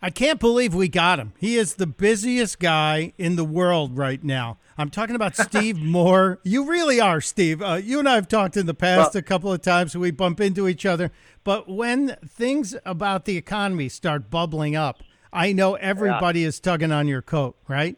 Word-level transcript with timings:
I 0.00 0.10
can't 0.10 0.38
believe 0.38 0.74
we 0.74 0.88
got 0.88 1.18
him. 1.18 1.32
He 1.38 1.56
is 1.56 1.74
the 1.74 1.86
busiest 1.86 2.60
guy 2.60 3.12
in 3.18 3.34
the 3.34 3.44
world 3.44 3.98
right 3.98 4.22
now. 4.22 4.58
I'm 4.76 4.90
talking 4.90 5.16
about 5.16 5.34
Steve 5.36 5.76
Moore. 5.76 6.38
You 6.44 6.68
really 6.70 7.00
are, 7.00 7.20
Steve. 7.20 7.60
Uh, 7.60 7.74
you 7.74 7.98
and 7.98 8.08
I 8.08 8.14
have 8.14 8.28
talked 8.28 8.56
in 8.56 8.66
the 8.66 8.74
past 8.74 9.14
well, 9.14 9.20
a 9.20 9.22
couple 9.22 9.52
of 9.52 9.60
times. 9.60 9.96
We 9.96 10.12
bump 10.12 10.40
into 10.40 10.68
each 10.68 10.86
other. 10.86 11.10
But 11.42 11.68
when 11.68 12.16
things 12.24 12.76
about 12.84 13.24
the 13.24 13.36
economy 13.36 13.88
start 13.88 14.30
bubbling 14.30 14.76
up, 14.76 15.02
I 15.32 15.52
know 15.52 15.74
everybody 15.74 16.40
yeah. 16.40 16.48
is 16.48 16.60
tugging 16.60 16.92
on 16.92 17.08
your 17.08 17.22
coat, 17.22 17.56
right? 17.66 17.96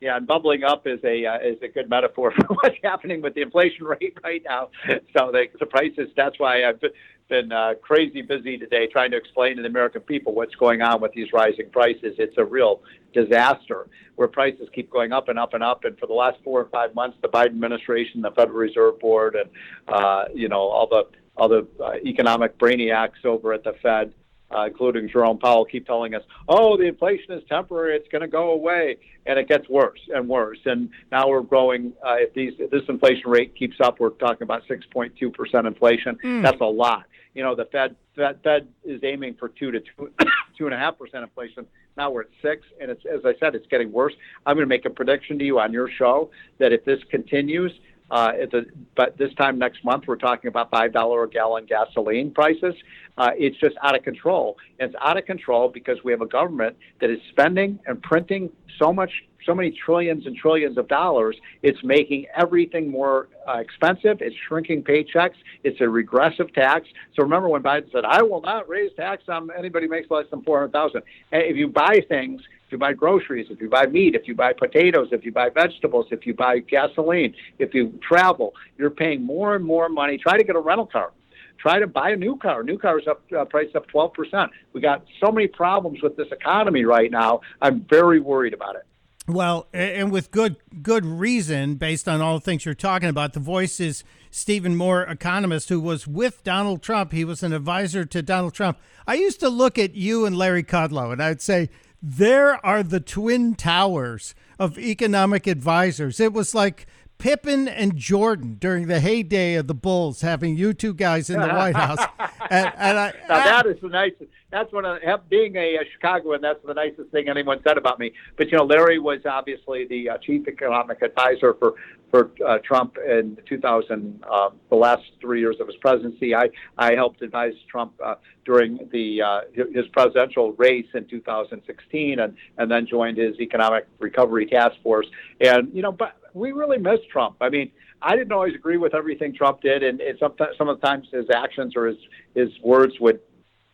Yeah, 0.00 0.16
and 0.16 0.26
bubbling 0.26 0.62
up 0.62 0.86
is 0.86 1.00
a 1.04 1.26
uh, 1.26 1.38
is 1.38 1.58
a 1.60 1.68
good 1.68 1.90
metaphor 1.90 2.30
for 2.36 2.54
what's 2.54 2.76
happening 2.82 3.20
with 3.20 3.34
the 3.34 3.42
inflation 3.42 3.84
rate 3.84 4.16
right 4.22 4.42
now. 4.44 4.70
So 4.86 5.32
the, 5.32 5.46
the 5.58 5.66
prices. 5.66 6.08
That's 6.16 6.38
why 6.38 6.64
I've 6.64 6.80
been 7.28 7.52
uh, 7.52 7.74
crazy 7.82 8.22
busy 8.22 8.58
today 8.58 8.86
trying 8.86 9.10
to 9.10 9.16
explain 9.16 9.56
to 9.56 9.62
the 9.62 9.68
American 9.68 10.00
people 10.02 10.34
what's 10.34 10.54
going 10.54 10.82
on 10.82 11.00
with 11.00 11.12
these 11.12 11.32
rising 11.32 11.70
prices. 11.70 12.14
It's 12.18 12.36
a 12.38 12.44
real 12.44 12.82
disaster 13.12 13.88
where 14.16 14.28
prices 14.28 14.68
keep 14.74 14.90
going 14.90 15.12
up 15.12 15.28
and 15.28 15.38
up 15.38 15.54
and 15.54 15.62
up. 15.62 15.84
And 15.84 15.98
for 15.98 16.06
the 16.06 16.14
last 16.14 16.38
four 16.42 16.60
or 16.60 16.68
five 16.70 16.94
months, 16.94 17.18
the 17.22 17.28
Biden 17.28 17.46
administration, 17.46 18.22
the 18.22 18.30
Federal 18.32 18.58
Reserve 18.58 18.98
Board, 18.98 19.36
and 19.36 19.50
uh, 19.88 20.24
you 20.34 20.48
know 20.48 20.60
all 20.60 20.88
the 20.88 21.04
all 21.36 21.48
the 21.48 21.66
uh, 21.82 21.94
economic 22.04 22.58
brainiacs 22.58 23.24
over 23.24 23.52
at 23.52 23.64
the 23.64 23.74
Fed 23.82 24.12
uh, 24.50 24.64
including 24.66 25.08
Jerome 25.08 25.38
Powell, 25.38 25.64
keep 25.64 25.86
telling 25.86 26.14
us, 26.14 26.22
"Oh, 26.48 26.76
the 26.76 26.84
inflation 26.84 27.32
is 27.32 27.42
temporary; 27.48 27.96
it's 27.96 28.08
going 28.08 28.22
to 28.22 28.28
go 28.28 28.50
away," 28.50 28.96
and 29.26 29.38
it 29.38 29.48
gets 29.48 29.68
worse 29.68 30.00
and 30.14 30.28
worse. 30.28 30.58
And 30.64 30.90
now 31.12 31.28
we're 31.28 31.42
growing. 31.42 31.92
Uh, 32.04 32.16
if 32.18 32.34
these 32.34 32.54
if 32.58 32.70
this 32.70 32.82
inflation 32.88 33.28
rate 33.30 33.54
keeps 33.54 33.76
up, 33.80 34.00
we're 34.00 34.10
talking 34.10 34.42
about 34.42 34.62
6.2 34.68 35.34
percent 35.34 35.66
inflation. 35.66 36.16
Mm. 36.24 36.42
That's 36.42 36.60
a 36.60 36.64
lot. 36.64 37.04
You 37.34 37.42
know, 37.42 37.54
the 37.54 37.66
Fed, 37.66 37.96
Fed 38.16 38.40
Fed 38.42 38.68
is 38.84 39.00
aiming 39.04 39.34
for 39.38 39.48
two 39.48 39.70
to 39.70 39.80
two 39.80 40.10
two 40.58 40.66
and 40.66 40.74
a 40.74 40.78
half 40.78 40.98
percent 40.98 41.22
inflation. 41.22 41.66
Now 41.96 42.10
we're 42.10 42.22
at 42.22 42.28
six, 42.42 42.66
and 42.80 42.90
it's 42.90 43.02
as 43.06 43.20
I 43.24 43.34
said, 43.40 43.54
it's 43.54 43.66
getting 43.66 43.92
worse. 43.92 44.14
I'm 44.46 44.56
going 44.56 44.66
to 44.66 44.68
make 44.68 44.84
a 44.84 44.90
prediction 44.90 45.38
to 45.38 45.44
you 45.44 45.58
on 45.58 45.72
your 45.72 45.90
show 45.90 46.30
that 46.58 46.72
if 46.72 46.84
this 46.84 47.00
continues, 47.10 47.72
uh, 48.10 48.32
a, 48.52 48.62
but 48.96 49.18
this 49.18 49.32
time 49.34 49.58
next 49.58 49.84
month, 49.84 50.04
we're 50.06 50.16
talking 50.16 50.48
about 50.48 50.70
five 50.70 50.92
dollar 50.92 51.24
a 51.24 51.28
gallon 51.28 51.66
gasoline 51.66 52.30
prices. 52.30 52.74
Uh, 53.18 53.30
it's 53.36 53.58
just 53.58 53.76
out 53.82 53.96
of 53.96 54.02
control. 54.02 54.56
And 54.78 54.90
it's 54.90 55.02
out 55.02 55.16
of 55.16 55.26
control 55.26 55.68
because 55.68 55.98
we 56.04 56.12
have 56.12 56.22
a 56.22 56.26
government 56.26 56.76
that 57.00 57.10
is 57.10 57.18
spending 57.30 57.78
and 57.86 58.02
printing 58.02 58.50
so 58.78 58.92
much, 58.92 59.10
so 59.44 59.54
many 59.54 59.70
trillions 59.70 60.26
and 60.26 60.36
trillions 60.36 60.78
of 60.78 60.88
dollars. 60.88 61.36
It's 61.62 61.82
making 61.82 62.26
everything 62.36 62.90
more 62.90 63.28
uh, 63.48 63.58
expensive. 63.58 64.18
It's 64.20 64.36
shrinking 64.46 64.84
paychecks. 64.84 65.36
It's 65.64 65.80
a 65.80 65.88
regressive 65.88 66.52
tax. 66.52 66.88
So 67.14 67.22
remember 67.22 67.48
when 67.48 67.62
Biden 67.62 67.90
said, 67.92 68.04
"I 68.04 68.22
will 68.22 68.42
not 68.42 68.68
raise 68.68 68.92
tax 68.94 69.24
on 69.28 69.48
anybody 69.56 69.86
who 69.86 69.90
makes 69.90 70.10
less 70.10 70.26
than 70.30 70.42
four 70.42 70.58
hundred 70.58 70.72
thousand. 70.72 71.02
If 71.32 71.56
you 71.56 71.68
buy 71.68 72.00
things 72.08 72.42
if 72.68 72.72
you 72.72 72.78
buy 72.78 72.92
groceries, 72.92 73.46
if 73.48 73.62
you 73.62 73.70
buy 73.70 73.86
meat, 73.86 74.14
if 74.14 74.28
you 74.28 74.34
buy 74.34 74.52
potatoes, 74.52 75.08
if 75.10 75.24
you 75.24 75.32
buy 75.32 75.48
vegetables, 75.48 76.04
if 76.10 76.26
you 76.26 76.34
buy 76.34 76.58
gasoline, 76.58 77.34
if 77.58 77.72
you 77.72 77.98
travel, 78.06 78.52
you're 78.76 78.90
paying 78.90 79.24
more 79.24 79.56
and 79.56 79.64
more 79.64 79.88
money. 79.88 80.18
Try 80.18 80.36
to 80.36 80.44
get 80.44 80.54
a 80.54 80.60
rental 80.60 80.84
car. 80.84 81.12
Try 81.58 81.78
to 81.78 81.86
buy 81.86 82.10
a 82.10 82.16
new 82.16 82.36
car. 82.36 82.62
New 82.62 82.76
cars 82.76 83.04
up 83.08 83.22
uh, 83.36 83.46
price 83.46 83.70
up 83.74 83.86
12%. 83.90 84.50
We 84.74 84.82
got 84.82 85.02
so 85.18 85.32
many 85.32 85.48
problems 85.48 86.02
with 86.02 86.14
this 86.18 86.28
economy 86.30 86.84
right 86.84 87.10
now. 87.10 87.40
I'm 87.62 87.86
very 87.88 88.20
worried 88.20 88.52
about 88.52 88.76
it. 88.76 88.82
Well, 89.28 89.66
and 89.74 90.10
with 90.10 90.30
good 90.30 90.56
good 90.82 91.04
reason, 91.04 91.74
based 91.74 92.08
on 92.08 92.22
all 92.22 92.38
the 92.38 92.40
things 92.40 92.64
you're 92.64 92.74
talking 92.74 93.10
about. 93.10 93.34
The 93.34 93.40
voice 93.40 93.78
is 93.78 94.02
Stephen 94.30 94.74
Moore, 94.74 95.02
economist, 95.02 95.68
who 95.68 95.80
was 95.80 96.06
with 96.06 96.42
Donald 96.44 96.82
Trump. 96.82 97.12
He 97.12 97.26
was 97.26 97.42
an 97.42 97.52
advisor 97.52 98.06
to 98.06 98.22
Donald 98.22 98.54
Trump. 98.54 98.78
I 99.06 99.14
used 99.14 99.38
to 99.40 99.50
look 99.50 99.78
at 99.78 99.94
you 99.94 100.24
and 100.24 100.34
Larry 100.34 100.62
Kudlow, 100.62 101.12
and 101.12 101.22
I'd 101.22 101.42
say, 101.42 101.68
there 102.02 102.64
are 102.64 102.82
the 102.82 103.00
twin 103.00 103.54
towers 103.54 104.34
of 104.58 104.78
economic 104.78 105.46
advisors. 105.46 106.20
It 106.20 106.32
was 106.32 106.54
like 106.54 106.86
Pippen 107.18 107.66
and 107.66 107.96
Jordan 107.96 108.56
during 108.60 108.86
the 108.86 109.00
heyday 109.00 109.54
of 109.54 109.66
the 109.66 109.74
Bulls, 109.74 110.20
having 110.20 110.56
you 110.56 110.72
two 110.72 110.94
guys 110.94 111.28
in 111.28 111.40
the 111.40 111.48
White 111.48 111.76
House. 111.76 111.98
And, 112.50 112.72
and 112.78 112.98
I, 112.98 113.12
now 113.28 113.44
that 113.44 113.66
is 113.66 113.76
the 113.82 113.88
nicest. 113.88 114.30
That's 114.50 114.72
one 114.72 114.86
of 114.86 115.28
being 115.28 115.54
a, 115.56 115.76
a 115.76 115.80
Chicagoan. 115.92 116.40
That's 116.40 116.64
the 116.64 116.72
nicest 116.72 117.10
thing 117.10 117.28
anyone 117.28 117.60
said 117.62 117.76
about 117.76 117.98
me. 117.98 118.12
But 118.38 118.50
you 118.50 118.56
know, 118.56 118.64
Larry 118.64 118.98
was 118.98 119.20
obviously 119.26 119.86
the 119.86 120.08
uh, 120.08 120.18
chief 120.18 120.48
economic 120.48 121.02
advisor 121.02 121.52
for 121.58 121.74
for 122.10 122.30
uh, 122.46 122.56
Trump 122.64 122.96
in 123.06 123.36
2000, 123.46 124.24
uh, 124.30 124.50
the 124.70 124.76
last 124.76 125.02
three 125.20 125.40
years 125.40 125.56
of 125.60 125.66
his 125.66 125.76
presidency. 125.76 126.34
I 126.34 126.48
I 126.78 126.94
helped 126.94 127.20
advise 127.20 127.52
Trump 127.70 127.92
uh, 128.02 128.14
during 128.46 128.88
the 128.92 129.20
uh, 129.20 129.40
his 129.52 129.86
presidential 129.92 130.52
race 130.52 130.86
in 130.94 131.06
2016, 131.06 132.18
and 132.18 132.34
and 132.56 132.70
then 132.70 132.86
joined 132.86 133.18
his 133.18 133.38
economic 133.40 133.86
recovery 133.98 134.46
task 134.46 134.76
force. 134.82 135.06
And 135.42 135.68
you 135.74 135.82
know, 135.82 135.92
but 135.92 136.16
we 136.38 136.52
really 136.52 136.78
miss 136.78 137.00
Trump. 137.10 137.36
I 137.40 137.48
mean, 137.48 137.70
I 138.00 138.16
didn't 138.16 138.32
always 138.32 138.54
agree 138.54 138.76
with 138.76 138.94
everything 138.94 139.34
Trump 139.34 139.60
did, 139.60 139.82
and, 139.82 140.00
and 140.00 140.18
sometimes 140.18 140.56
some 140.56 140.68
of 140.68 140.80
the 140.80 140.86
times 140.86 141.08
his 141.12 141.26
actions 141.34 141.74
or 141.76 141.86
his 141.86 141.98
his 142.34 142.48
words 142.62 142.94
would, 143.00 143.20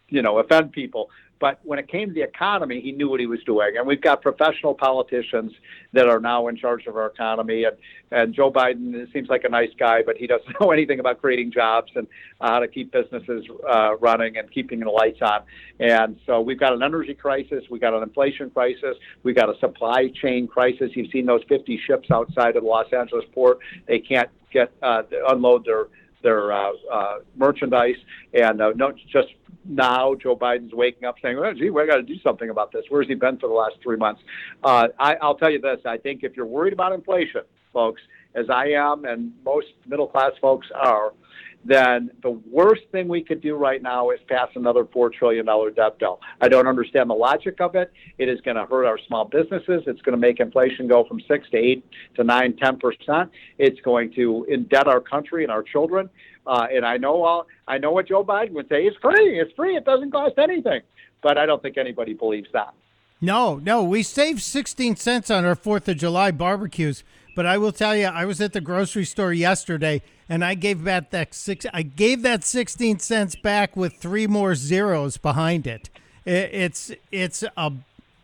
you 0.09 0.23
know, 0.23 0.39
offend 0.39 0.73
people. 0.73 1.11
But 1.41 1.61
when 1.63 1.79
it 1.79 1.89
came 1.89 2.09
to 2.09 2.15
the 2.15 2.23
economy, 2.23 2.81
he 2.81 2.93
knew 2.93 3.09
what 3.09 3.21
he 3.21 3.27
was 3.27 3.41
doing. 3.45 3.75
And 3.77 3.87
we've 3.87 4.01
got 4.01 4.23
professional 4.23 4.75
politicians 4.75 5.53
that 5.93 6.09
are 6.09 6.21
now 6.21 6.49
in 6.49 6.57
charge 6.57 6.87
of 6.87 6.97
our 6.97 7.07
economy. 7.07 7.65
And, 7.65 7.77
and 8.11 8.35
Joe 8.35 8.51
Biden 8.51 9.13
seems 9.13 9.29
like 9.29 9.45
a 9.45 9.49
nice 9.49 9.71
guy, 9.79 10.03
but 10.05 10.17
he 10.17 10.27
doesn't 10.27 10.49
know 10.61 10.71
anything 10.71 11.01
about 11.01 11.21
creating 11.21 11.53
jobs 11.53 11.93
and 11.95 12.07
how 12.41 12.61
to 12.61 12.69
keep 12.69 12.93
businesses 12.93 13.45
uh, 13.69 13.97
running 13.97 14.37
and 14.37 14.51
keeping 14.51 14.81
the 14.81 14.91
lights 14.91 15.21
on. 15.23 15.43
And 15.81 16.19
so 16.27 16.41
we've 16.41 16.61
got 16.61 16.73
an 16.73 16.83
energy 16.83 17.15
crisis, 17.15 17.65
we've 17.71 17.81
got 17.81 17.95
an 17.95 18.03
inflation 18.03 18.51
crisis, 18.51 18.97
we've 19.23 19.37
got 19.37 19.55
a 19.55 19.59
supply 19.59 20.09
chain 20.23 20.47
crisis. 20.47 20.91
You've 20.95 21.11
seen 21.11 21.27
those 21.27 21.43
50 21.49 21.81
ships 21.87 22.11
outside 22.11 22.57
of 22.57 22.63
the 22.63 22.69
Los 22.69 22.93
Angeles 22.93 23.25
port. 23.33 23.59
They 23.87 23.99
can't 23.99 24.31
get 24.53 24.73
uh, 24.83 25.03
unload 25.29 25.65
their 25.65 25.89
their 26.23 26.53
uh, 26.53 26.73
uh, 26.91 27.19
merchandise, 27.37 27.97
and 28.33 28.61
uh, 28.61 28.73
not 28.75 28.97
just 29.13 29.29
now 29.65 30.15
Joe 30.15 30.37
Biden's 30.37 30.73
waking 30.73 31.05
up 31.05 31.17
saying, 31.23 31.39
well, 31.39 31.55
gee, 31.55 31.71
we 31.71 31.87
got 31.87 31.97
to 31.97 32.03
do 32.03 32.19
something 32.23 32.51
about 32.51 32.73
this. 32.73 32.85
Where's 32.89 33.09
he 33.09 33.15
been 33.15 33.39
for 33.39 33.49
the 33.49 33.55
last 33.55 33.77
three 33.83 33.97
months? 33.97 34.23
Uh, 34.63 34.89
I, 34.99 35.17
I'll 35.23 35.37
tell 35.37 35.51
you 35.51 35.61
this. 35.61 35.81
I 35.85 35.97
think 35.99 36.23
if 36.23 36.37
you're 36.37 36.47
worried 36.47 36.73
about 36.73 36.93
inflation, 36.93 37.43
folks, 37.73 38.03
as 38.35 38.47
I 38.51 38.69
am 38.69 39.05
and 39.05 39.33
most 39.45 39.69
middle 39.87 40.07
class 40.07 40.33
folks 40.41 40.67
are, 40.75 41.13
then 41.65 42.11
the 42.23 42.31
worst 42.31 42.83
thing 42.93 43.09
we 43.09 43.23
could 43.23 43.41
do 43.41 43.55
right 43.55 43.83
now 43.83 44.11
is 44.11 44.21
pass 44.29 44.49
another 44.55 44.85
$4 44.85 45.13
trillion 45.13 45.47
debt 45.75 45.99
bill. 45.99 46.21
I 46.41 46.49
don't 46.49 46.67
understand 46.67 47.09
the 47.09 47.15
logic 47.15 47.61
of 47.61 47.75
it. 47.75 47.91
It 48.19 48.29
is 48.29 48.41
going 48.43 48.57
to 48.57 48.67
hurt 48.67 48.85
our 48.85 48.99
small 49.07 49.25
businesses. 49.25 49.83
It's 49.87 50.03
going 50.03 50.13
to 50.13 50.19
make 50.19 50.41
inflation 50.41 50.87
go 50.87 51.05
from 51.05 51.21
6 51.27 51.51
to 51.51 51.57
8 51.57 51.85
to 52.17 52.25
9, 52.25 52.53
10%. 52.53 53.31
It's 53.59 53.81
going 53.81 54.13
to 54.13 54.47
indebt 54.51 54.87
our 54.87 55.01
country 55.01 55.43
and 55.43 55.51
our 55.51 55.63
children. 55.63 56.11
Uh, 56.47 56.67
and 56.73 56.85
I 56.85 56.97
know 56.97 57.23
all, 57.23 57.47
I 57.67 57.79
know 57.79 57.91
what 57.91 58.09
Joe 58.09 58.25
Biden 58.25 58.53
would 58.53 58.69
say. 58.69 58.85
It's 58.85 58.97
free. 58.99 59.41
It's 59.41 59.53
free. 59.55 59.77
It 59.77 59.85
doesn't 59.85 60.11
cost 60.11 60.39
anything. 60.39 60.83
But 61.23 61.39
I 61.39 61.47
don't 61.47 61.63
think 61.63 61.79
anybody 61.79 62.13
believes 62.13 62.49
that. 62.53 62.75
No, 63.21 63.57
no. 63.57 63.83
We 63.83 64.03
saved 64.03 64.43
16 64.43 64.97
cents 64.97 65.31
on 65.31 65.45
our 65.45 65.57
4th 65.57 65.89
of 65.89 65.97
July 65.97 66.31
barbecues. 66.31 67.03
But 67.35 67.47
I 67.47 67.59
will 67.59 67.73
tell 67.73 67.97
you, 67.97 68.07
I 68.07 68.27
was 68.27 68.41
at 68.41 68.53
the 68.53 68.61
grocery 68.61 69.05
store 69.05 69.33
yesterday 69.33 70.03
and 70.29 70.45
I 70.45 70.55
gave 70.55 70.85
that, 70.85 71.11
that 71.11 71.35
six 71.35 71.67
I 71.73 71.83
gave 71.83 72.23
that 72.23 72.45
16 72.45 72.99
cents 73.01 73.35
back 73.35 73.77
with 73.77 73.95
three 73.97 74.27
more 74.27 74.55
zeros 74.55 75.17
behind 75.17 75.67
it 75.67 75.91
it's 76.27 76.91
it's 77.13 77.45
a 77.57 77.73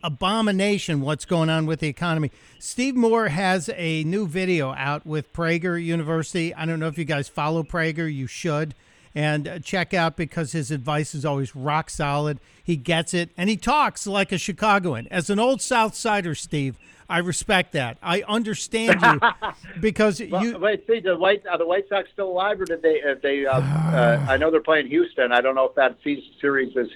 abomination 0.03 1.01
what's 1.01 1.25
going 1.25 1.49
on 1.49 1.65
with 1.65 1.79
the 1.79 1.87
economy. 1.87 2.31
Steve 2.59 2.95
Moore 2.95 3.29
has 3.29 3.69
a 3.75 4.03
new 4.03 4.27
video 4.27 4.73
out 4.73 5.05
with 5.05 5.33
Prager 5.33 5.81
University. 5.83 6.53
I 6.53 6.65
don't 6.65 6.79
know 6.79 6.87
if 6.87 6.97
you 6.97 7.05
guys 7.05 7.29
follow 7.29 7.63
Prager, 7.63 8.13
you 8.13 8.27
should. 8.27 8.73
And 9.13 9.47
uh, 9.47 9.59
check 9.59 9.93
out 9.93 10.15
because 10.15 10.53
his 10.53 10.71
advice 10.71 11.13
is 11.13 11.25
always 11.25 11.55
rock 11.55 11.89
solid. 11.89 12.39
He 12.63 12.77
gets 12.77 13.13
it 13.13 13.29
and 13.35 13.49
he 13.49 13.57
talks 13.57 14.07
like 14.07 14.31
a 14.31 14.37
Chicagoan. 14.37 15.07
As 15.11 15.29
an 15.29 15.37
old 15.37 15.61
South 15.61 15.95
Sider, 15.95 16.33
Steve, 16.33 16.77
I 17.11 17.17
respect 17.17 17.73
that. 17.73 17.97
I 18.01 18.21
understand 18.21 19.01
you 19.01 19.19
because 19.81 20.21
well, 20.31 20.45
you. 20.45 20.57
Wait, 20.57 20.87
see, 20.87 21.01
the 21.01 21.17
White 21.17 21.45
are 21.45 21.57
the 21.57 21.67
White 21.67 21.89
Sox 21.89 22.07
still 22.13 22.29
alive, 22.29 22.61
or 22.61 22.65
did 22.65 22.81
they? 22.81 23.01
If 23.03 23.21
they, 23.21 23.45
uh, 23.45 23.59
uh, 23.59 24.25
I 24.29 24.37
know 24.37 24.49
they're 24.49 24.61
playing 24.61 24.87
Houston. 24.87 25.33
I 25.33 25.41
don't 25.41 25.55
know 25.55 25.65
if 25.65 25.75
that 25.75 25.97
series 26.39 26.73
is 26.77 26.87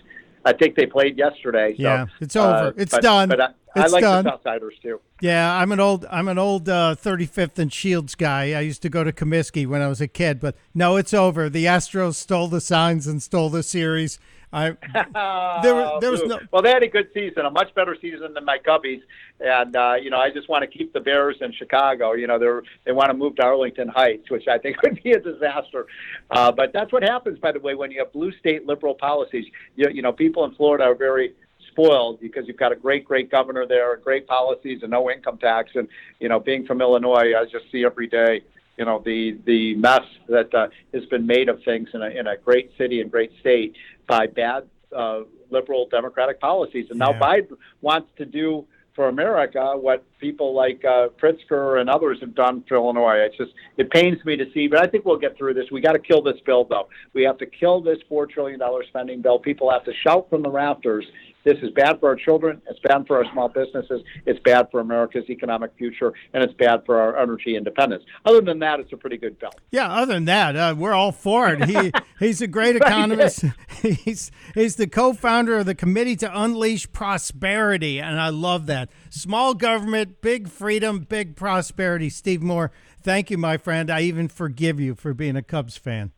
I 0.46 0.54
think 0.54 0.76
they 0.76 0.86
played 0.86 1.18
yesterday. 1.18 1.76
So, 1.76 1.82
yeah, 1.82 2.06
it's 2.22 2.36
over. 2.36 2.68
Uh, 2.68 2.72
it's 2.78 2.92
but, 2.92 3.02
done. 3.02 3.30
But 3.30 3.42
I, 3.42 3.46
it's 3.76 3.86
I 3.86 3.88
like 3.88 4.02
done. 4.02 4.24
the 4.24 4.32
Southsiders 4.32 4.80
too. 4.82 5.02
Yeah, 5.22 5.54
I'm 5.54 5.72
an 5.72 5.80
old 5.80 6.06
I'm 6.10 6.28
an 6.28 6.38
old 6.38 6.70
uh, 6.70 6.96
35th 6.98 7.58
and 7.58 7.74
Shields 7.74 8.16
guy. 8.16 8.54
I 8.54 8.60
used 8.62 8.82
to 8.84 8.90
go 8.90 9.04
to 9.04 9.12
Comiskey 9.12 9.66
when 9.68 9.82
I 9.82 9.88
was 9.88 10.02
a 10.02 10.08
kid, 10.08 10.40
but 10.40 10.56
no, 10.74 10.98
it's 10.98 11.14
over. 11.14 11.50
The 11.50 11.66
Astros 11.66 12.16
stole 12.16 12.48
the 12.48 12.62
signs 12.62 13.08
and 13.08 13.22
stole 13.22 13.50
the 13.50 13.64
series. 13.64 14.20
I 14.56 14.70
there, 15.62 15.92
there 16.00 16.12
was 16.12 16.24
no. 16.24 16.40
Well, 16.50 16.62
they 16.62 16.70
had 16.70 16.82
a 16.82 16.88
good 16.88 17.10
season, 17.14 17.46
a 17.46 17.52
much 17.52 17.76
better 17.76 17.98
season 18.00 18.34
than 18.34 18.46
my 18.46 18.58
Cubbies, 18.58 19.02
and 19.42 19.76
uh, 19.76 19.96
you 20.02 20.10
know 20.10 20.18
I 20.18 20.30
just 20.32 20.48
want 20.48 20.62
to 20.62 20.78
keep 20.78 20.94
the 20.94 21.02
Bears 21.02 21.36
in 21.42 21.52
Chicago. 21.52 22.14
You 22.14 22.26
know 22.28 22.40
they're 22.40 22.64
they 22.86 22.94
want 22.94 23.10
to 23.10 23.14
move 23.18 23.36
to 23.36 23.44
Arlington 23.44 23.90
Heights, 23.90 24.32
which 24.32 24.48
I 24.48 24.58
think 24.58 24.82
would 24.84 25.04
be 25.04 25.12
a 25.12 25.20
disaster. 25.20 25.88
Uh, 26.32 26.54
but 26.54 26.72
that's 26.72 26.94
what 26.94 27.04
happens, 27.04 27.38
by 27.38 27.52
the 27.52 27.60
way, 27.60 27.76
when 27.76 27.92
you 27.92 28.00
have 28.00 28.14
blue 28.14 28.32
state 28.40 28.66
liberal 28.66 28.96
policies. 28.96 29.46
You, 29.76 29.90
you 29.90 30.02
know 30.02 30.14
people 30.14 30.46
in 30.46 30.56
Florida 30.56 30.86
are 30.86 30.96
very 30.96 31.34
spoiled 31.72 32.22
because 32.22 32.48
you've 32.48 32.56
got 32.56 32.72
a 32.72 32.78
great, 32.78 33.04
great 33.04 33.30
governor 33.30 33.66
there, 33.68 33.94
and 33.94 34.04
great 34.04 34.26
policies, 34.26 34.84
and 34.84 34.92
no 34.92 35.12
income 35.12 35.38
tax. 35.38 35.72
And 35.76 35.90
you 36.22 36.30
know, 36.30 36.40
being 36.40 36.66
from 36.66 36.80
Illinois, 36.80 37.34
I 37.38 37.44
just 37.44 37.70
see 37.74 37.84
every 37.84 38.08
day, 38.08 38.42
you 38.78 38.86
know, 38.86 39.02
the 39.04 39.38
the 39.46 39.76
mess 39.76 40.02
that 40.28 40.54
uh, 40.54 40.68
has 40.94 41.06
been 41.06 41.26
made 41.26 41.50
of 41.50 41.64
things 41.64 41.90
in 41.94 42.02
a 42.02 42.08
in 42.08 42.28
a 42.28 42.38
great 42.38 42.72
city 42.78 43.02
and 43.02 43.12
great 43.12 43.32
state 43.40 43.76
by 44.08 44.28
bad 44.28 44.68
uh, 44.96 45.22
liberal 45.50 45.88
Democratic 45.90 46.40
policies. 46.40 46.88
And 46.90 47.00
now 47.00 47.12
Yeah. 47.12 47.20
Biden 47.20 47.58
wants 47.82 48.10
to 48.18 48.26
do 48.26 48.66
for 48.96 49.10
America 49.10 49.74
what 49.76 50.06
people 50.20 50.54
like 50.54 50.84
uh, 50.86 51.10
Pritzker 51.22 51.82
and 51.82 51.90
others 51.90 52.18
have 52.22 52.34
done 52.34 52.64
for 52.68 52.76
Illinois. 52.76 53.18
It's 53.18 53.38
just 53.38 53.52
it 53.78 53.90
pains 53.92 54.24
me 54.24 54.38
to 54.38 54.46
see, 54.54 54.68
but 54.68 54.80
I 54.82 54.88
think 54.88 55.06
we'll 55.06 55.18
get 55.18 55.38
through 55.38 55.54
this. 55.54 55.66
We 55.72 55.82
got 55.82 55.94
to 55.94 56.00
kill 56.00 56.22
this 56.22 56.40
bill, 56.46 56.64
though. 56.64 56.88
We 57.14 57.24
have 57.24 57.38
to 57.40 57.46
kill 57.46 57.82
this 57.82 57.98
four 58.08 58.26
trillion 58.26 58.60
dollar 58.60 58.84
spending 58.88 59.22
bill. 59.22 59.38
People 59.38 59.70
have 59.70 59.84
to 59.86 59.94
shout 60.06 60.30
from 60.30 60.44
the 60.44 60.50
rafters. 60.50 61.06
This 61.46 61.58
is 61.62 61.70
bad 61.76 62.00
for 62.00 62.10
our 62.10 62.16
children. 62.16 62.60
It's 62.68 62.80
bad 62.80 63.06
for 63.06 63.18
our 63.18 63.32
small 63.32 63.48
businesses. 63.48 64.02
It's 64.26 64.40
bad 64.40 64.68
for 64.72 64.80
America's 64.80 65.30
economic 65.30 65.74
future, 65.78 66.12
and 66.34 66.44
it's 66.44 66.54
bad 66.54 66.82
for 66.88 67.00
our 67.00 67.18
energy 67.18 67.56
independence. 67.56 68.04
Other 68.26 68.42
than 68.42 68.58
that, 68.60 68.80
it's 68.80 68.92
a 68.92 68.98
pretty 68.98 69.18
good 69.18 69.38
bill. 69.38 69.52
Yeah, 69.72 69.88
other 69.88 70.16
than 70.16 70.26
that, 70.26 70.56
uh, 70.56 70.76
we're 70.76 70.96
all 70.96 71.12
for 71.12 71.50
it. 71.50 71.66
He 71.66 71.92
he's 72.20 72.42
a 72.42 72.48
great 72.48 72.76
economist. 72.76 73.46
he's 73.82 74.32
he's 74.56 74.76
the 74.76 74.88
co-founder 74.88 75.60
of 75.60 75.68
the 75.68 75.76
Committee 75.76 76.16
to 76.18 76.42
Unleash 76.42 76.92
Prosperity, 76.92 78.02
and 78.02 78.20
I 78.20 78.30
love 78.30 78.66
that. 78.66 78.90
Small 79.12 79.54
government, 79.54 80.22
big 80.22 80.50
freedom, 80.50 81.02
big 81.02 81.36
prosperity. 81.36 82.10
Steve 82.10 82.42
Moore, 82.42 82.72
thank 83.02 83.30
you, 83.30 83.38
my 83.38 83.58
friend. 83.58 83.92
I 83.92 84.02
even 84.02 84.30
forgive 84.30 84.80
you 84.80 84.96
for 84.96 85.14
being 85.14 85.36
a 85.36 85.44
Cubs 85.44 85.78
fan. 85.78 86.12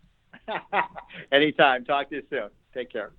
Anytime. 1.33 1.83
Talk 1.83 2.09
to 2.09 2.15
you 2.15 2.23
soon. 2.29 2.49
Take 2.73 2.91
care. 2.93 3.11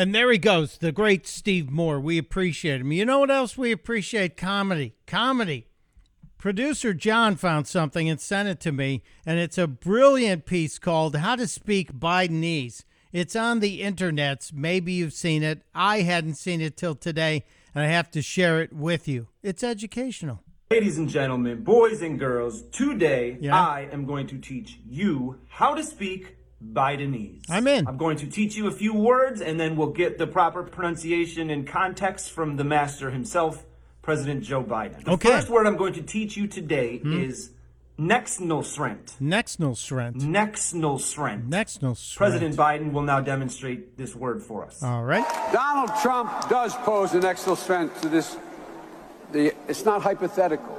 And 0.00 0.14
there 0.14 0.32
he 0.32 0.38
goes, 0.38 0.78
the 0.78 0.92
great 0.92 1.26
Steve 1.26 1.68
Moore. 1.68 2.00
We 2.00 2.16
appreciate 2.16 2.80
him. 2.80 2.90
You 2.90 3.04
know 3.04 3.18
what 3.18 3.30
else 3.30 3.58
we 3.58 3.70
appreciate? 3.70 4.34
Comedy. 4.34 4.94
Comedy. 5.06 5.66
Producer 6.38 6.94
John 6.94 7.36
found 7.36 7.66
something 7.66 8.08
and 8.08 8.18
sent 8.18 8.48
it 8.48 8.60
to 8.60 8.72
me, 8.72 9.02
and 9.26 9.38
it's 9.38 9.58
a 9.58 9.66
brilliant 9.66 10.46
piece 10.46 10.78
called 10.78 11.16
How 11.16 11.36
to 11.36 11.46
Speak 11.46 11.92
Bidenese. 11.92 12.84
It's 13.12 13.36
on 13.36 13.60
the 13.60 13.82
internets. 13.82 14.54
Maybe 14.54 14.94
you've 14.94 15.12
seen 15.12 15.42
it. 15.42 15.64
I 15.74 16.00
hadn't 16.00 16.36
seen 16.36 16.62
it 16.62 16.78
till 16.78 16.94
today, 16.94 17.44
and 17.74 17.84
I 17.84 17.88
have 17.88 18.10
to 18.12 18.22
share 18.22 18.62
it 18.62 18.72
with 18.72 19.06
you. 19.06 19.28
It's 19.42 19.62
educational. 19.62 20.40
Ladies 20.70 20.96
and 20.96 21.10
gentlemen, 21.10 21.62
boys 21.62 22.00
and 22.00 22.18
girls, 22.18 22.62
today 22.72 23.36
Yeah. 23.38 23.54
I 23.54 23.88
am 23.92 24.06
going 24.06 24.28
to 24.28 24.38
teach 24.38 24.78
you 24.88 25.40
how 25.48 25.74
to 25.74 25.82
speak 25.84 26.36
Bidenese. 26.64 27.44
I'm 27.48 27.66
in. 27.66 27.86
I'm 27.88 27.96
going 27.96 28.16
to 28.18 28.26
teach 28.26 28.54
you 28.56 28.66
a 28.66 28.70
few 28.70 28.94
words 28.94 29.40
and 29.40 29.58
then 29.58 29.76
we'll 29.76 29.88
get 29.92 30.18
the 30.18 30.26
proper 30.26 30.62
pronunciation 30.62 31.50
and 31.50 31.66
context 31.66 32.30
from 32.32 32.56
the 32.56 32.64
master 32.64 33.10
himself, 33.10 33.64
President 34.02 34.42
Joe 34.42 34.62
Biden. 34.62 35.02
The 35.04 35.12
Okay. 35.12 35.28
Hmm. 35.30 35.34
first 35.36 35.48
word 35.48 35.66
I'm 35.66 35.76
going 35.76 35.94
to 35.94 36.02
teach 36.02 36.36
you 36.36 36.46
today 36.46 37.00
is 37.04 37.50
Nexnosrent. 37.98 39.18
Nextnal 39.20 39.74
Srent. 39.76 40.16
Nexnosrent. 41.50 42.16
President 42.16 42.56
Biden 42.56 42.92
will 42.92 43.02
now 43.02 43.20
demonstrate 43.20 43.96
this 43.96 44.14
word 44.14 44.42
for 44.42 44.64
us. 44.64 44.82
All 44.82 45.04
right. 45.04 45.24
Donald 45.52 45.90
Trump 46.02 46.48
does 46.48 46.74
pose 46.76 47.14
an 47.14 47.24
extra 47.24 47.56
strength 47.56 48.00
to 48.02 48.08
this. 48.08 48.36
The, 49.32 49.52
it's 49.68 49.84
not 49.84 50.02
hypothetical. 50.02 50.76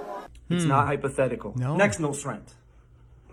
It's 0.50 0.66
not 0.66 0.86
hypothetical. 0.88 1.54
No. 1.56 1.75
Nexnosrent. 1.77 2.44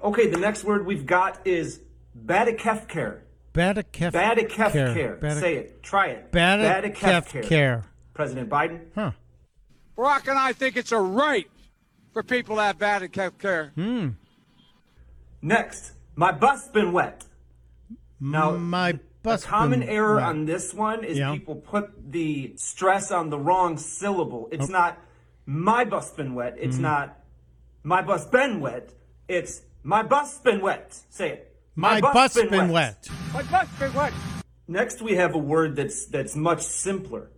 Okay, 0.04 0.28
the 0.28 0.36
next 0.38 0.62
word 0.64 0.86
we've 0.86 1.04
got 1.06 1.44
is 1.44 1.80
Badikefcare. 2.24 3.20
Badakef 3.54 4.12
Badikefcare. 4.12 5.40
Say 5.40 5.56
it. 5.56 5.82
Try 5.82 6.08
it. 6.08 6.32
Badakef 6.32 7.42
care. 7.48 7.84
President 8.14 8.48
Biden. 8.48 8.80
Huh. 8.94 9.12
Barack 9.96 10.28
and 10.28 10.38
I 10.38 10.52
think 10.52 10.76
it's 10.76 10.92
a 10.92 10.98
right 10.98 11.48
for 12.12 12.22
people 12.22 12.56
to 12.56 12.62
have 12.62 12.78
bad 12.78 13.14
health 13.14 13.38
care. 13.38 13.72
Next, 15.42 15.92
my 16.16 16.32
bus 16.32 16.68
been 16.68 16.92
wet. 16.92 17.24
Now, 18.20 18.52
My 18.52 18.92
bus 18.92 19.00
a 19.00 19.22
bus. 19.22 19.44
common 19.44 19.80
been 19.80 19.88
error 19.88 20.16
wet. 20.16 20.24
on 20.24 20.44
this 20.44 20.74
one 20.74 21.04
is 21.04 21.18
Yeah. 21.18 21.32
people 21.32 21.56
put 21.56 22.12
the 22.12 22.54
stress 22.56 23.10
on 23.12 23.30
the 23.30 23.38
wrong 23.38 23.76
syllable. 23.78 24.48
It's 24.52 24.68
not 24.68 24.98
my 25.46 25.84
bus 25.84 26.10
been 26.12 26.34
wet. 26.34 26.56
It's 26.58 26.74
Mm-hmm. 26.76 26.82
not 26.82 27.18
my 27.82 28.02
bus 28.02 28.26
been 28.26 28.60
wet. 28.60 28.92
It's 29.28 29.62
my 29.82 30.02
bus 30.02 30.38
been 30.40 30.60
wet. 30.60 30.98
Say 31.10 31.30
it. 31.32 31.47
My 31.78 32.00
bus 32.00 32.34
has 32.34 32.50
been 32.50 32.70
wet. 32.72 33.08
My 33.32 33.42
bus 33.42 33.69
has 33.69 33.78
been 33.78 33.94
wet. 33.94 34.12
Next, 34.66 35.00
we 35.00 35.14
have 35.14 35.36
a 35.36 35.38
word 35.38 35.76
that's 35.76 36.06
that's 36.06 36.34
much 36.34 36.62
simpler. 36.62 37.30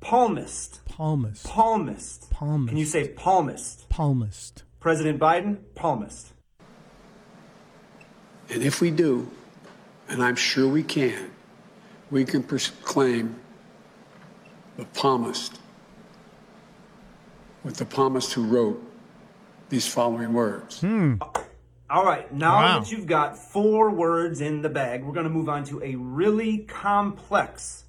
Palmist. 0.00 0.84
Palmist. 0.86 1.46
Palmist. 1.46 2.30
Palmist. 2.32 2.68
Can 2.68 2.76
you 2.76 2.84
say 2.84 3.06
palmist? 3.06 3.88
Palmist. 3.88 4.64
President 4.80 5.20
Biden, 5.20 5.58
palmist. 5.76 6.32
And 8.50 8.64
if 8.64 8.80
we 8.80 8.90
do, 8.90 9.30
and 10.08 10.20
I'm 10.20 10.36
sure 10.36 10.66
we 10.66 10.82
can, 10.82 11.30
we 12.10 12.24
can 12.24 12.42
proclaim 12.42 13.36
the 14.76 14.84
palmist 14.84 15.60
with 17.62 17.76
the 17.76 17.84
palmist 17.84 18.32
who 18.32 18.46
wrote 18.46 18.82
these 19.68 19.86
following 19.86 20.32
words. 20.32 20.80
Hmm. 20.80 21.14
All 21.88 22.04
right, 22.04 22.32
now 22.32 22.56
Wow. 22.56 22.78
that 22.80 22.90
you've 22.90 23.06
got 23.06 23.38
four 23.38 23.90
words 23.90 24.40
in 24.40 24.62
the 24.62 24.68
bag, 24.68 25.04
we're 25.04 25.12
going 25.12 25.24
to 25.24 25.30
move 25.30 25.48
on 25.48 25.64
to 25.64 25.82
a 25.82 25.94
really 25.94 26.58
complex 26.58 27.84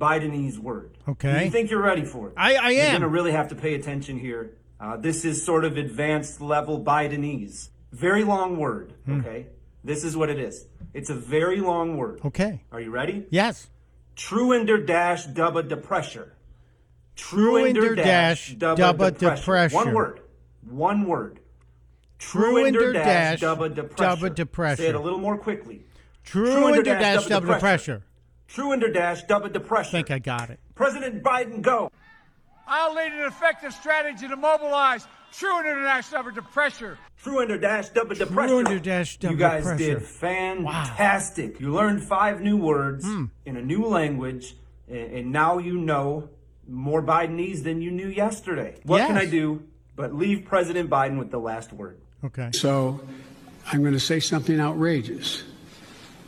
Bidenese 0.00 0.58
word. 0.58 0.98
Okay. 1.08 1.38
Do 1.38 1.44
you 1.44 1.50
think 1.50 1.70
you're 1.70 1.82
ready 1.82 2.04
for 2.04 2.28
it? 2.28 2.34
I- 2.36 2.56
I 2.56 2.70
You're 2.70 2.82
am. 2.86 2.90
going 2.92 3.02
to 3.02 3.08
really 3.08 3.30
have 3.32 3.48
to 3.48 3.54
pay 3.54 3.74
attention 3.74 4.18
here. 4.18 4.52
Uh, 4.80 4.96
this 4.96 5.24
is 5.24 5.44
sort 5.44 5.64
of 5.64 5.76
advanced 5.76 6.40
level 6.40 6.82
Bidenese. 6.82 7.68
Very 7.92 8.24
long 8.24 8.56
word, 8.58 8.94
Hmm. 9.06 9.20
okay? 9.20 9.46
This 9.84 10.02
is 10.02 10.16
what 10.16 10.28
it 10.30 10.40
is. 10.40 10.66
It's 10.92 11.10
a 11.10 11.14
very 11.14 11.60
long 11.60 11.96
word. 11.96 12.20
Okay. 12.24 12.62
Are 12.72 12.80
you 12.80 12.90
ready? 12.90 13.26
Yes. 13.30 13.68
Truender 14.16 14.84
dash 14.84 15.28
dubba 15.28 15.62
depressure. 15.68 16.30
Truender 17.16 17.94
dash 17.96 18.56
dubba 18.56 19.12
depressure. 19.12 19.72
One 19.72 19.92
word. 19.94 20.20
One 20.68 21.06
word. 21.06 21.38
Truender 22.32 22.92
dash 22.92 23.40
dubba 23.40 23.74
depressure. 23.74 23.96
dubba 23.96 24.34
depressure. 24.34 24.76
Say 24.76 24.86
it 24.88 24.94
a 24.94 25.00
little 25.00 25.18
more 25.18 25.36
quickly. 25.38 25.82
True 26.24 26.64
under 26.66 26.82
dash 26.82 27.00
dash 27.00 27.24
dubba 27.24 27.28
double 27.28 27.46
depressure. 27.54 27.60
pressure. 27.60 28.02
Truender 28.48 28.92
dash 28.92 29.24
dubba 29.24 29.78
I 29.78 29.82
think 29.84 30.10
I 30.10 30.18
got 30.18 30.50
it. 30.50 30.60
President 30.74 31.22
Biden, 31.22 31.60
go. 31.62 31.90
I'll 32.66 32.94
lead 32.94 33.12
an 33.12 33.26
effective 33.26 33.72
strategy 33.74 34.26
to 34.28 34.36
mobilize 34.36 35.06
true 35.32 35.60
international 35.60 36.20
effort 36.20 36.34
to 36.36 36.42
pressure. 36.42 36.98
Truender 37.22 37.60
dash 37.60 37.90
dubba 37.90 38.14
depressure. 38.16 38.48
Truender 38.64 38.82
dash 38.82 39.18
You 39.20 39.36
guys 39.36 39.64
depressure. 39.64 39.76
did 39.78 40.02
fantastic. 40.02 41.60
You 41.60 41.72
learned 41.72 42.02
five 42.02 42.40
new 42.40 42.56
words 42.56 43.04
Hmm. 43.04 43.24
in 43.44 43.56
a 43.56 43.62
new 43.62 43.84
language, 43.84 44.56
and, 44.88 45.12
and 45.12 45.32
now 45.32 45.58
you 45.58 45.78
know 45.78 46.28
more 46.68 47.02
Bidenese 47.02 47.62
than 47.62 47.82
you 47.82 47.90
knew 47.90 48.08
yesterday. 48.08 48.76
What 48.84 49.06
can 49.06 49.18
I 49.18 49.26
do 49.26 49.62
but 49.96 50.14
leave 50.14 50.44
President 50.46 50.88
Biden 50.90 51.18
with 51.18 51.30
the 51.30 51.38
last 51.38 51.72
word? 51.72 51.98
Okay. 52.24 52.50
So 52.52 53.00
I'm 53.70 53.82
going 53.82 53.92
to 53.92 54.00
say 54.00 54.20
something 54.20 54.58
outrageous. 54.58 55.42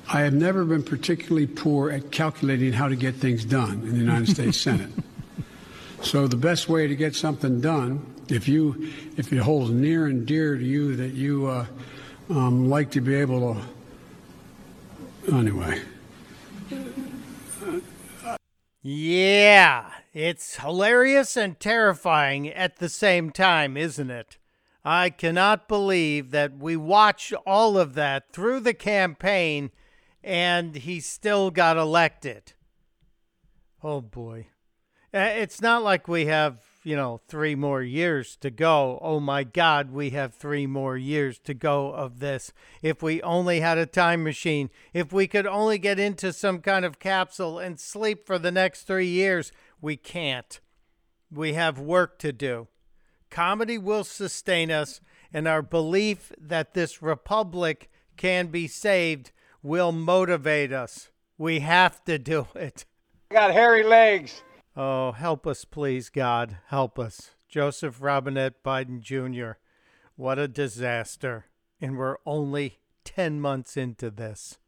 I 0.09 0.21
have 0.21 0.35
never 0.35 0.65
been 0.65 0.83
particularly 0.83 1.47
poor 1.47 1.91
at 1.91 2.13
calculating 2.13 2.73
how 2.73 2.89
to 2.89 2.97
get 2.97 3.17
things 3.17 3.45
done 3.45 3.83
in 3.83 3.93
the 3.93 3.99
United 3.99 4.29
States 4.35 4.61
Senate. 4.61 4.91
So 6.03 6.29
the 6.29 6.37
best 6.37 6.69
way 6.69 6.87
to 6.87 6.95
get 6.95 7.17
something 7.17 7.61
done, 7.61 8.15
if 8.29 8.47
you 8.47 8.93
if 9.17 9.33
it 9.33 9.39
holds 9.39 9.71
near 9.71 10.07
and 10.07 10.27
dear 10.27 10.57
to 10.57 10.65
you 10.65 10.97
that 10.97 11.15
you 11.15 11.47
uh, 11.47 11.67
um, 12.31 12.69
like 12.69 12.91
to 12.93 13.01
be 13.01 13.15
able 13.15 13.57
to, 15.27 15.35
anyway. 15.35 15.81
Yeah, 18.83 19.91
it's 20.13 20.57
hilarious 20.57 21.37
and 21.37 21.59
terrifying 21.59 22.49
at 22.49 22.77
the 22.77 22.89
same 22.89 23.31
time, 23.31 23.77
isn't 23.77 24.11
it? 24.11 24.39
I 24.89 25.11
cannot 25.11 25.67
believe 25.67 26.31
that 26.31 26.59
we 26.59 26.77
watched 26.77 27.33
all 27.45 27.77
of 27.77 27.95
that 27.95 28.33
through 28.33 28.61
the 28.61 28.73
campaign 28.73 29.73
and 30.23 30.77
he 30.77 31.01
still 31.01 31.51
got 31.51 31.77
elected. 31.77 32.53
Oh 33.83 34.01
boy. 34.01 34.47
It's 35.13 35.61
not 35.61 35.83
like 35.83 36.07
we 36.07 36.27
have, 36.27 36.61
you 36.85 36.95
know, 36.95 37.21
three 37.27 37.57
more 37.57 37.83
years 37.83 38.37
to 38.37 38.51
go. 38.51 39.01
Oh 39.03 39.19
my 39.19 39.43
God, 39.43 39.91
we 39.91 40.11
have 40.11 40.35
three 40.35 40.69
more 40.69 40.97
years 40.97 41.41
to 41.41 41.53
go 41.53 41.91
of 41.91 42.21
this. 42.21 42.53
If 42.81 43.03
we 43.03 43.21
only 43.23 43.59
had 43.59 43.79
a 43.79 43.87
time 43.87 44.23
machine, 44.23 44.71
if 44.95 45.13
we 45.13 45.27
could 45.27 45.49
only 45.49 45.79
get 45.79 45.99
into 45.99 46.33
some 46.33 46.61
kind 46.61 46.85
of 46.85 47.01
capsule 47.01 47.59
and 47.59 47.81
sleep 47.81 48.25
for 48.25 48.39
the 48.39 48.53
next 48.53 48.83
three 48.85 49.09
years, 49.09 49.51
we 49.81 49.97
can't. 49.97 50.61
We 51.29 51.55
have 51.55 51.81
work 51.81 52.21
to 52.21 52.33
do. 52.33 52.69
Comedy 53.31 53.79
will 53.79 54.05
sustain 54.05 54.71
us, 54.71 55.01
and 55.33 55.47
our 55.47 55.63
belief 55.63 56.33
that 56.39 56.75
this 56.75 57.03
republic 57.03 57.91
can 58.17 58.47
be 58.47 58.67
saved 58.67 59.33
will 59.63 59.93
motivate 59.93 60.73
us. 60.73 61.11
We 61.39 61.61
have 61.61 62.05
to 62.05 62.19
do 62.19 62.47
it. 62.55 62.85
I 63.31 63.35
got 63.35 63.53
hairy 63.53 63.83
legs. 63.83 64.43
Oh, 64.77 65.13
help 65.13 65.47
us, 65.47 65.65
please, 65.65 66.09
God. 66.09 66.59
Help 66.69 66.99
us. 66.99 67.33
Joseph 67.49 68.01
Robinette 68.01 68.63
Biden 68.63 69.01
Jr. 69.01 69.59
What 70.17 70.39
a 70.39 70.49
disaster. 70.49 71.47
And 71.81 71.97
we're 71.97 72.17
only 72.25 72.79
10 73.05 73.41
months 73.41 73.77
into 73.77 74.11
this. 74.11 74.59